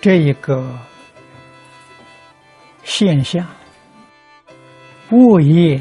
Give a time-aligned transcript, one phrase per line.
[0.00, 0.78] 这一个
[2.84, 3.44] 现象，
[5.10, 5.80] 物业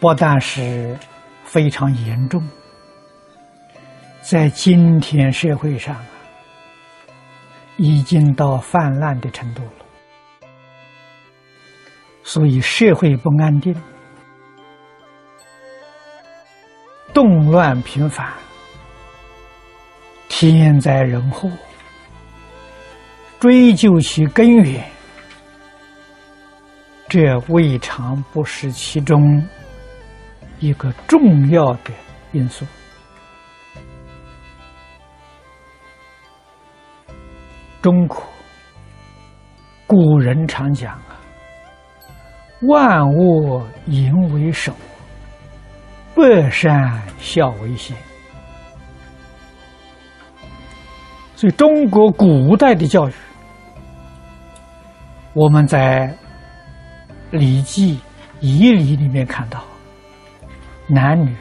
[0.00, 0.98] 不但是
[1.44, 2.42] 非常严重，
[4.22, 5.94] 在今天社会上，
[7.76, 10.48] 已经到泛滥的程度了，
[12.22, 13.74] 所以社会不安定。
[17.12, 18.32] 动乱频繁，
[20.28, 21.50] 天灾人祸，
[23.38, 24.84] 追究其根源，
[27.08, 29.40] 这未尝不是其中
[30.58, 31.92] 一个重要的
[32.32, 32.64] 因素。
[37.82, 38.22] 中国
[39.86, 41.20] 古人常讲啊
[42.66, 44.72] ，“万物淫为首。”
[46.16, 47.94] 百善孝为先，
[51.36, 53.12] 所以中国古代的教育，
[55.34, 56.08] 我们在
[57.38, 57.96] 《礼记·
[58.40, 59.62] 仪礼》里面看到，
[60.88, 61.36] 男女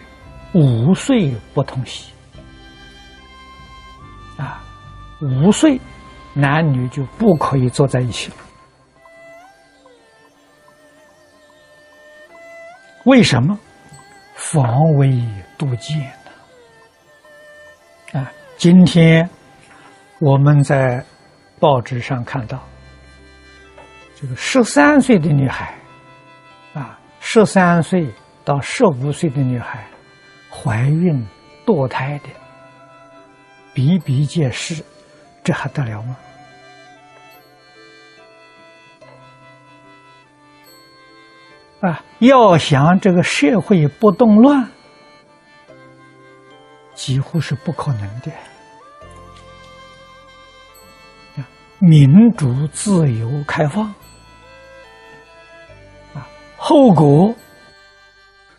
[0.53, 2.11] 五岁不同席，
[4.37, 4.61] 啊，
[5.21, 5.79] 五岁
[6.33, 8.37] 男女就不可以坐在一起了。
[13.05, 13.57] 为什么？
[14.33, 15.09] 防微
[15.57, 15.97] 杜渐
[18.11, 18.29] 呢啊！
[18.57, 19.29] 今天
[20.19, 21.03] 我们在
[21.59, 22.63] 报纸上看到，
[24.15, 25.75] 这个十三岁的女孩
[26.73, 28.09] 啊，十三岁
[28.43, 29.85] 到十五岁的女孩
[30.49, 31.27] 怀孕
[31.65, 32.29] 堕胎的
[33.73, 34.83] 比比皆是，
[35.43, 36.17] 这还得了吗？
[41.81, 44.65] 啊，要想这个社会不动乱，
[46.93, 48.31] 几乎是不可能的。
[51.87, 53.85] 民主、自由、开放，
[56.15, 57.33] 啊，后果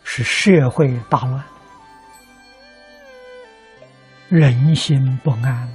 [0.03, 1.43] 是社会大乱，
[4.29, 5.69] 人心不安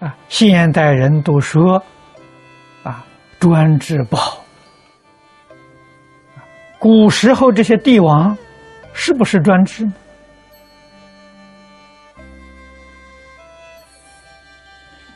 [0.00, 1.82] 啊，现代人都说，
[2.82, 3.02] 啊，
[3.38, 4.44] 专制不好。
[6.78, 8.36] 古时候这些帝王
[8.92, 9.94] 是不是专制呢？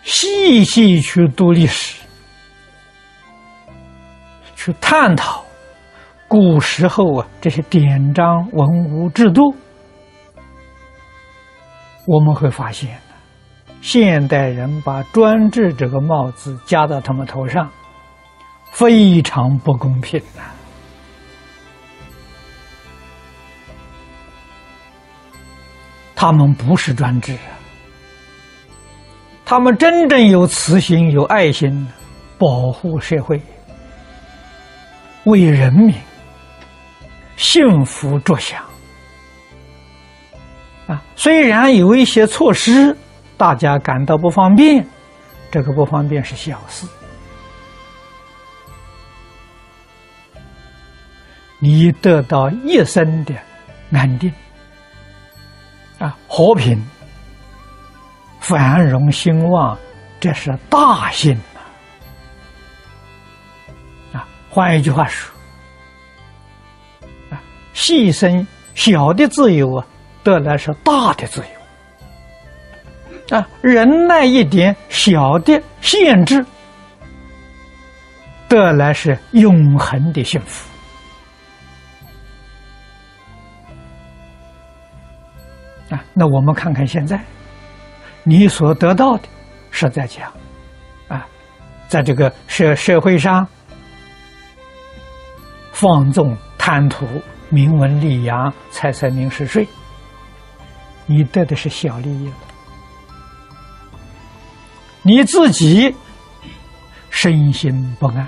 [0.04, 2.00] 细细去读历史，
[4.54, 5.42] 去探讨
[6.28, 9.54] 古时候啊这些典章文物制度，
[12.06, 13.00] 我们会发现，
[13.80, 17.70] 现代人把专制这个帽子加到他们头上，
[18.72, 20.42] 非常不公平呐。
[26.14, 27.36] 他们不是专制，
[29.44, 31.86] 他们真正有慈心、有爱心，
[32.38, 33.40] 保护社会，
[35.24, 35.94] 为人民
[37.36, 38.64] 幸福着想。
[40.86, 42.96] 啊，虽然有一些措施，
[43.36, 44.84] 大家感到不方便，
[45.50, 46.86] 这个不方便是小事。
[51.58, 53.34] 你得到一生的
[53.92, 54.32] 安定。
[55.98, 56.84] 啊，和平、
[58.44, 59.74] 繁荣、兴旺，
[60.20, 61.34] 这是大幸
[64.12, 64.28] 啊！
[64.50, 65.34] 换一句话说，
[67.30, 67.40] 啊，
[67.74, 69.86] 牺牲小的自由啊，
[70.22, 71.40] 得来是大的自
[73.30, 76.44] 由；啊，忍耐一点小的限制，
[78.46, 80.68] 得来是永恒的幸福
[85.88, 86.04] 啊。
[86.12, 87.18] 那我们看看现在，
[88.26, 89.28] 你所得到的，
[89.70, 90.32] 是在讲，
[91.08, 91.26] 啊，
[91.88, 93.46] 在这个社社会上
[95.72, 97.06] 放纵贪图
[97.50, 99.68] 名闻利养、财色名食睡，
[101.04, 102.34] 你得的是小利益了，
[105.02, 105.94] 你自己
[107.10, 108.26] 身心不安，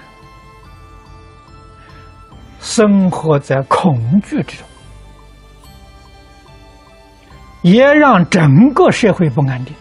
[2.61, 4.67] 生活在恐惧之中。
[7.63, 9.75] 也让整个社会不安定，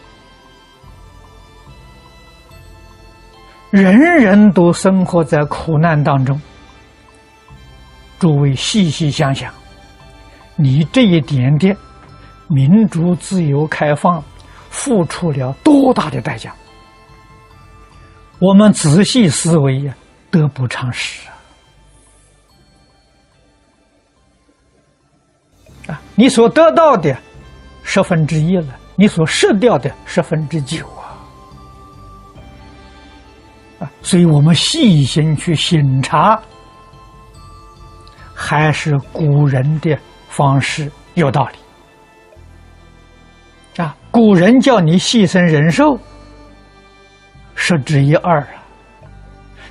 [3.75, 6.39] 人人都生活在苦难当中。
[8.18, 9.54] 诸位细细想想，
[10.56, 11.75] 你这一点点
[12.48, 14.24] 民主、自由、开放，
[14.69, 16.54] 付出了多大的代价？
[18.39, 19.94] 我们仔细思维呀，
[20.31, 21.36] 得不偿失啊！
[25.88, 27.13] 啊，你所得到的。
[27.83, 30.88] 十分之一了，你所失掉的十分之九！
[34.02, 36.40] 所以我们细心去审查，
[38.34, 39.98] 还是古人的
[40.30, 43.84] 方式有道理。
[43.84, 45.98] 啊，古人叫你牺牲忍受，
[47.56, 48.48] 十之一二啊，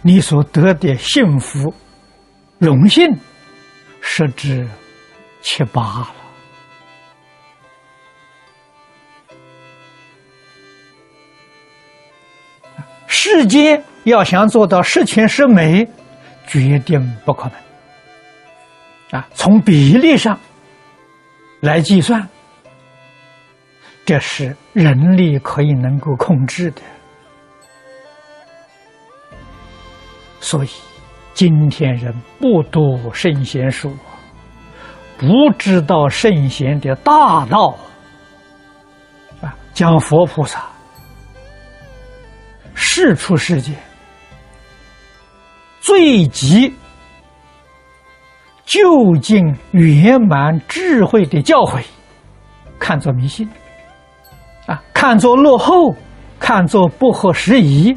[0.02, 1.72] 你所得的幸福、
[2.58, 3.06] 荣幸，
[4.00, 4.69] 十之
[5.40, 6.11] 七八了。
[13.06, 15.86] 世间要想做到十全十美，
[16.46, 19.20] 决定不可能。
[19.20, 20.38] 啊，从比例上
[21.60, 22.26] 来计算。
[24.06, 26.82] 这是人力可以能够控制的，
[30.40, 30.68] 所以
[31.32, 33.90] 今天人不读圣贤书，
[35.16, 35.26] 不
[35.58, 37.74] 知道圣贤的大道
[39.40, 40.62] 啊，讲佛菩萨
[42.74, 43.74] 世出世间
[45.84, 46.75] 最极
[48.64, 51.84] 究竟圆满智慧的教诲，
[52.78, 53.46] 看作迷信。
[54.64, 55.94] 啊，看作落后，
[56.38, 57.94] 看作不合时宜。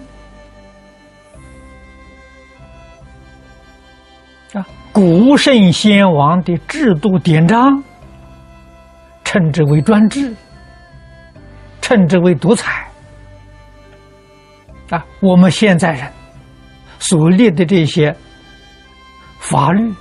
[4.51, 7.81] 啊，古圣先王的制度典章，
[9.23, 10.35] 称之为专制，
[11.79, 12.85] 称之为独裁。
[14.89, 16.11] 啊，我们现在人
[16.99, 18.15] 所立的这些
[19.39, 19.93] 法律，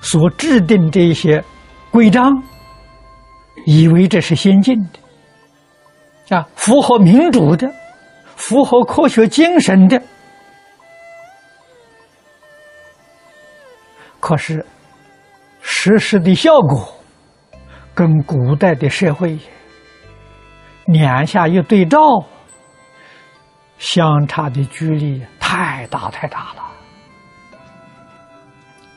[0.00, 1.42] 所制定这些
[1.90, 2.42] 规章，
[3.66, 6.36] 以为这是先进的。
[6.36, 7.72] 啊，符合民主的，
[8.36, 10.02] 符合科学精神的，
[14.20, 14.64] 可是
[15.62, 16.86] 实施的效果
[17.94, 19.38] 跟古代的社会
[20.84, 21.98] 两下一对照，
[23.78, 26.62] 相差的距离太大太大了。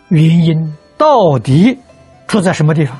[0.09, 1.79] 原因到底
[2.27, 2.99] 出在什么地方？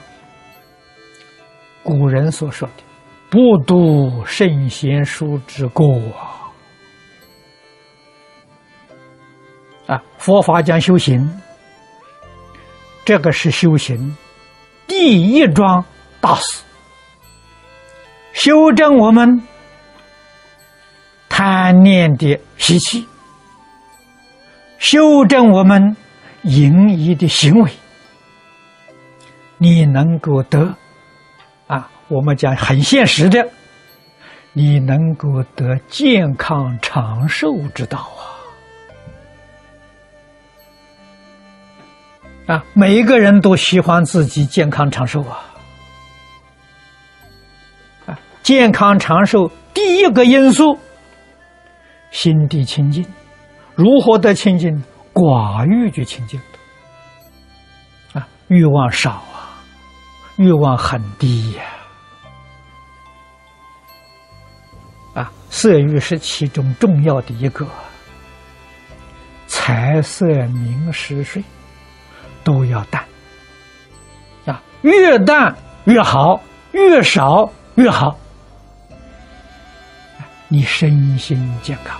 [1.83, 2.83] 古人所说的。
[3.30, 5.86] 不读圣贤书之过
[9.88, 9.95] 啊！
[9.95, 11.30] 啊，佛法讲修行，
[13.04, 14.15] 这个是修行
[14.88, 15.83] 第一桩
[16.21, 16.63] 大事，
[18.31, 19.42] 修正我们
[21.27, 23.07] 贪念的习气，
[24.81, 25.95] 修正我们
[26.42, 27.72] 淫逸的行为，
[29.60, 30.74] 你能够得
[31.68, 31.88] 啊。
[32.07, 33.48] 我们讲很现实的，
[34.54, 38.10] 你能够得健康长寿之道
[42.48, 42.56] 啊！
[42.56, 45.45] 啊，每一个人都喜欢自己健康长寿啊！
[48.07, 50.75] 啊，健康长寿第一个因素，
[52.10, 53.06] 心地清净。
[53.81, 54.71] 如何得清净？
[55.11, 56.40] 寡欲就清净
[58.14, 59.59] 啊，欲望少啊，
[60.38, 61.64] 欲望很低呀。
[65.14, 67.68] 啊色欲是其中重要的一个，
[69.47, 71.44] 财色名食睡
[72.44, 73.04] 都要淡
[74.45, 75.54] 啊，越淡
[75.85, 76.40] 越好，
[76.71, 78.16] 越少越好，
[80.47, 82.00] 你身心健康。